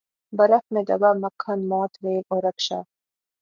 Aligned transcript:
برف 0.33 0.63
میں 0.73 0.83
دبا 0.87 1.11
مکھن 1.21 1.59
موت 1.69 1.91
ریل 2.03 2.21
اور 2.29 2.41
رکشا 2.43 2.79